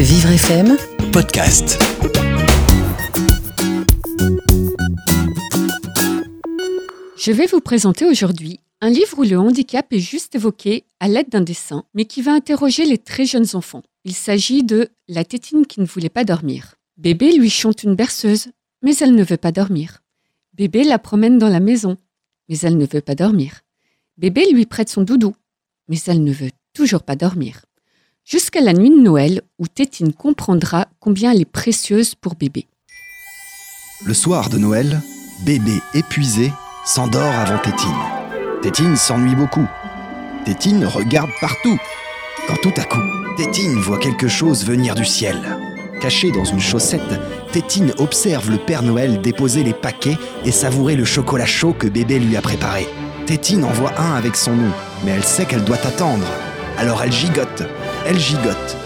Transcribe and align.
Vivre 0.00 0.30
FM, 0.30 0.76
podcast. 1.12 1.76
Je 7.16 7.32
vais 7.32 7.46
vous 7.46 7.60
présenter 7.60 8.04
aujourd'hui 8.04 8.60
un 8.80 8.90
livre 8.90 9.18
où 9.18 9.24
le 9.24 9.36
handicap 9.36 9.92
est 9.92 9.98
juste 9.98 10.36
évoqué 10.36 10.84
à 11.00 11.08
l'aide 11.08 11.30
d'un 11.30 11.40
dessin, 11.40 11.82
mais 11.94 12.04
qui 12.04 12.22
va 12.22 12.32
interroger 12.32 12.84
les 12.84 12.98
très 12.98 13.24
jeunes 13.24 13.48
enfants. 13.54 13.82
Il 14.04 14.14
s'agit 14.14 14.62
de 14.62 14.88
La 15.08 15.24
tétine 15.24 15.66
qui 15.66 15.80
ne 15.80 15.86
voulait 15.86 16.08
pas 16.08 16.22
dormir. 16.22 16.76
Bébé 16.96 17.32
lui 17.32 17.50
chante 17.50 17.82
une 17.82 17.96
berceuse, 17.96 18.52
mais 18.82 18.96
elle 18.98 19.16
ne 19.16 19.24
veut 19.24 19.36
pas 19.36 19.50
dormir. 19.50 20.04
Bébé 20.52 20.84
la 20.84 21.00
promène 21.00 21.38
dans 21.38 21.48
la 21.48 21.58
maison, 21.58 21.96
mais 22.48 22.56
elle 22.60 22.76
ne 22.76 22.86
veut 22.86 23.00
pas 23.00 23.16
dormir. 23.16 23.62
Bébé 24.16 24.46
lui 24.52 24.64
prête 24.64 24.90
son 24.90 25.02
doudou, 25.02 25.34
mais 25.88 25.98
elle 26.06 26.22
ne 26.22 26.32
veut 26.32 26.52
toujours 26.72 27.02
pas 27.02 27.16
dormir. 27.16 27.62
Jusqu'à 28.30 28.60
la 28.60 28.74
nuit 28.74 28.90
de 28.90 29.00
Noël 29.00 29.40
où 29.58 29.66
Tétine 29.66 30.12
comprendra 30.12 30.86
combien 31.00 31.32
elle 31.32 31.40
est 31.40 31.50
précieuse 31.50 32.14
pour 32.14 32.34
bébé. 32.34 32.66
Le 34.04 34.12
soir 34.12 34.50
de 34.50 34.58
Noël, 34.58 35.00
bébé 35.46 35.80
épuisé 35.94 36.52
s'endort 36.84 37.32
avant 37.32 37.56
Tétine. 37.56 37.88
Tétine 38.60 38.96
s'ennuie 38.96 39.34
beaucoup. 39.34 39.66
Tétine 40.44 40.84
regarde 40.84 41.30
partout. 41.40 41.78
Quand 42.46 42.56
tout 42.62 42.74
à 42.76 42.84
coup, 42.84 43.00
Tétine 43.38 43.80
voit 43.80 43.96
quelque 43.96 44.28
chose 44.28 44.66
venir 44.66 44.94
du 44.94 45.06
ciel. 45.06 45.38
Caché 46.02 46.30
dans 46.30 46.44
une 46.44 46.60
chaussette, 46.60 47.00
Tétine 47.52 47.94
observe 47.96 48.50
le 48.50 48.58
Père 48.58 48.82
Noël 48.82 49.22
déposer 49.22 49.64
les 49.64 49.72
paquets 49.72 50.18
et 50.44 50.52
savourer 50.52 50.96
le 50.96 51.06
chocolat 51.06 51.46
chaud 51.46 51.72
que 51.72 51.86
bébé 51.86 52.18
lui 52.18 52.36
a 52.36 52.42
préparé. 52.42 52.88
Tétine 53.24 53.64
en 53.64 53.70
voit 53.70 53.98
un 53.98 54.16
avec 54.16 54.36
son 54.36 54.54
nom, 54.54 54.72
mais 55.02 55.12
elle 55.12 55.24
sait 55.24 55.46
qu'elle 55.46 55.64
doit 55.64 55.78
attendre. 55.86 56.26
Alors 56.76 57.02
elle 57.02 57.10
gigote, 57.10 57.64
elle 58.06 58.18
gigote. 58.18 58.76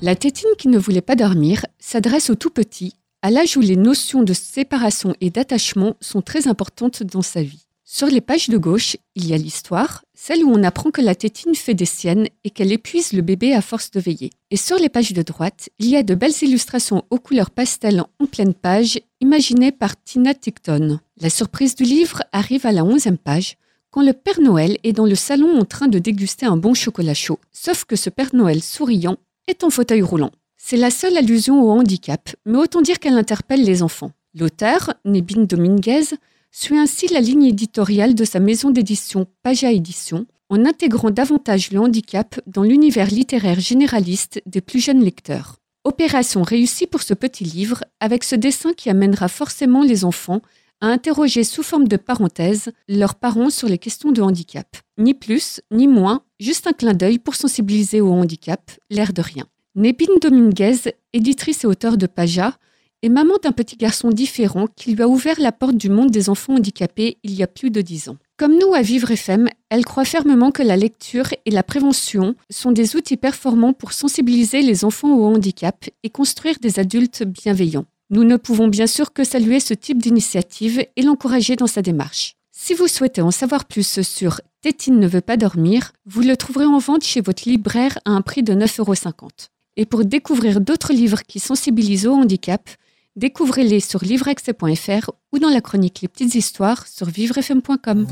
La 0.00 0.14
tétine 0.14 0.50
qui 0.58 0.68
ne 0.68 0.78
voulait 0.78 1.00
pas 1.00 1.16
dormir 1.16 1.64
s'adresse 1.78 2.30
au 2.30 2.34
tout 2.34 2.50
petit, 2.50 2.94
à 3.22 3.30
l'âge 3.30 3.56
où 3.56 3.60
les 3.60 3.76
notions 3.76 4.22
de 4.22 4.32
séparation 4.32 5.14
et 5.20 5.30
d'attachement 5.30 5.96
sont 6.00 6.22
très 6.22 6.46
importantes 6.46 7.02
dans 7.02 7.22
sa 7.22 7.42
vie. 7.42 7.64
Sur 7.84 8.08
les 8.08 8.20
pages 8.20 8.50
de 8.50 8.58
gauche, 8.58 8.96
il 9.14 9.26
y 9.26 9.32
a 9.32 9.38
l'histoire, 9.38 10.04
celle 10.14 10.44
où 10.44 10.52
on 10.52 10.62
apprend 10.62 10.90
que 10.90 11.00
la 11.00 11.14
tétine 11.14 11.54
fait 11.54 11.72
des 11.72 11.86
siennes 11.86 12.28
et 12.44 12.50
qu'elle 12.50 12.70
épuise 12.70 13.14
le 13.14 13.22
bébé 13.22 13.54
à 13.54 13.62
force 13.62 13.90
de 13.90 13.98
veiller. 13.98 14.30
Et 14.50 14.58
sur 14.58 14.76
les 14.76 14.90
pages 14.90 15.14
de 15.14 15.22
droite, 15.22 15.70
il 15.78 15.88
y 15.88 15.96
a 15.96 16.02
de 16.02 16.14
belles 16.14 16.42
illustrations 16.42 17.04
aux 17.08 17.18
couleurs 17.18 17.50
pastel 17.50 18.04
en 18.20 18.26
pleine 18.26 18.52
page, 18.52 19.00
imaginées 19.22 19.72
par 19.72 20.00
Tina 20.04 20.34
Ticton. 20.34 21.00
La 21.18 21.30
surprise 21.30 21.74
du 21.74 21.84
livre 21.84 22.22
arrive 22.30 22.66
à 22.66 22.72
la 22.72 22.84
onzième 22.84 23.16
page, 23.16 23.56
quand 23.90 24.02
le 24.02 24.12
Père 24.12 24.40
Noël 24.40 24.78
est 24.84 24.92
dans 24.92 25.06
le 25.06 25.14
salon 25.14 25.58
en 25.58 25.64
train 25.64 25.88
de 25.88 25.98
déguster 25.98 26.46
un 26.46 26.56
bon 26.56 26.74
chocolat 26.74 27.14
chaud, 27.14 27.38
sauf 27.52 27.84
que 27.84 27.96
ce 27.96 28.10
Père 28.10 28.34
Noël 28.34 28.62
souriant 28.62 29.16
est 29.46 29.64
en 29.64 29.70
fauteuil 29.70 30.02
roulant. 30.02 30.30
C'est 30.56 30.76
la 30.76 30.90
seule 30.90 31.16
allusion 31.16 31.62
au 31.62 31.70
handicap, 31.70 32.30
mais 32.44 32.58
autant 32.58 32.82
dire 32.82 32.98
qu'elle 32.98 33.16
interpelle 33.16 33.64
les 33.64 33.82
enfants. 33.82 34.12
L'auteur, 34.38 34.94
Nebin 35.04 35.44
Dominguez, 35.44 36.16
suit 36.50 36.76
ainsi 36.76 37.08
la 37.08 37.20
ligne 37.20 37.44
éditoriale 37.44 38.14
de 38.14 38.24
sa 38.24 38.40
maison 38.40 38.70
d'édition 38.70 39.26
Paja 39.42 39.72
Édition, 39.72 40.26
en 40.50 40.64
intégrant 40.64 41.10
davantage 41.10 41.72
le 41.72 41.80
handicap 41.80 42.40
dans 42.46 42.62
l'univers 42.62 43.08
littéraire 43.08 43.60
généraliste 43.60 44.42
des 44.46 44.60
plus 44.60 44.80
jeunes 44.80 45.02
lecteurs. 45.02 45.56
Opération 45.84 46.42
réussie 46.42 46.86
pour 46.86 47.02
ce 47.02 47.14
petit 47.14 47.44
livre, 47.44 47.84
avec 48.00 48.24
ce 48.24 48.34
dessin 48.34 48.72
qui 48.72 48.90
amènera 48.90 49.28
forcément 49.28 49.82
les 49.82 50.04
enfants 50.04 50.42
à 50.80 50.88
interroger 50.88 51.44
sous 51.44 51.62
forme 51.62 51.88
de 51.88 51.96
parenthèse 51.96 52.70
leurs 52.88 53.14
parents 53.14 53.50
sur 53.50 53.68
les 53.68 53.78
questions 53.78 54.12
de 54.12 54.22
handicap. 54.22 54.76
Ni 54.98 55.14
plus, 55.14 55.60
ni 55.70 55.86
moins, 55.88 56.22
juste 56.40 56.66
un 56.66 56.72
clin 56.72 56.94
d'œil 56.94 57.18
pour 57.18 57.34
sensibiliser 57.34 58.00
au 58.00 58.12
handicap, 58.12 58.70
l'air 58.90 59.12
de 59.12 59.22
rien. 59.22 59.46
Népine 59.74 60.18
Dominguez, 60.20 60.94
éditrice 61.12 61.64
et 61.64 61.66
auteure 61.66 61.98
de 61.98 62.06
Paja, 62.06 62.56
est 63.02 63.08
maman 63.08 63.34
d'un 63.42 63.52
petit 63.52 63.76
garçon 63.76 64.10
différent 64.10 64.66
qui 64.74 64.92
lui 64.92 65.02
a 65.02 65.08
ouvert 65.08 65.38
la 65.38 65.52
porte 65.52 65.76
du 65.76 65.88
monde 65.88 66.10
des 66.10 66.28
enfants 66.28 66.56
handicapés 66.56 67.18
il 67.22 67.34
y 67.34 67.42
a 67.42 67.46
plus 67.46 67.70
de 67.70 67.80
dix 67.80 68.08
ans. 68.08 68.16
Comme 68.36 68.58
nous 68.58 68.74
à 68.74 68.82
Vivre 68.82 69.10
FM, 69.10 69.48
elle 69.70 69.84
croit 69.84 70.04
fermement 70.04 70.50
que 70.50 70.62
la 70.62 70.76
lecture 70.76 71.32
et 71.44 71.50
la 71.50 71.62
prévention 71.62 72.34
sont 72.50 72.72
des 72.72 72.96
outils 72.96 73.16
performants 73.16 73.72
pour 73.72 73.92
sensibiliser 73.92 74.62
les 74.62 74.84
enfants 74.84 75.14
au 75.14 75.26
handicap 75.26 75.84
et 76.02 76.10
construire 76.10 76.58
des 76.60 76.78
adultes 76.78 77.24
bienveillants. 77.24 77.86
Nous 78.10 78.24
ne 78.24 78.36
pouvons 78.36 78.68
bien 78.68 78.86
sûr 78.86 79.12
que 79.12 79.22
saluer 79.22 79.60
ce 79.60 79.74
type 79.74 80.00
d'initiative 80.00 80.84
et 80.96 81.02
l'encourager 81.02 81.56
dans 81.56 81.66
sa 81.66 81.82
démarche. 81.82 82.36
Si 82.52 82.72
vous 82.72 82.88
souhaitez 82.88 83.20
en 83.20 83.30
savoir 83.30 83.66
plus 83.66 84.00
sur 84.00 84.40
Tétine 84.62 84.98
ne 84.98 85.06
veut 85.06 85.20
pas 85.20 85.36
dormir, 85.36 85.92
vous 86.06 86.22
le 86.22 86.36
trouverez 86.36 86.64
en 86.64 86.78
vente 86.78 87.04
chez 87.04 87.20
votre 87.20 87.48
libraire 87.48 87.98
à 88.04 88.10
un 88.12 88.22
prix 88.22 88.42
de 88.42 88.54
9,50 88.54 88.80
euros. 88.80 89.28
Et 89.76 89.86
pour 89.86 90.04
découvrir 90.04 90.60
d'autres 90.60 90.92
livres 90.92 91.22
qui 91.22 91.38
sensibilisent 91.38 92.06
au 92.06 92.14
handicap, 92.14 92.68
découvrez-les 93.14 93.80
sur 93.80 94.02
livreaccès.fr 94.02 95.10
ou 95.32 95.38
dans 95.38 95.50
la 95.50 95.60
chronique 95.60 96.00
Les 96.00 96.08
petites 96.08 96.34
histoires 96.34 96.86
sur 96.86 97.06
vivrefm.com. 97.06 98.06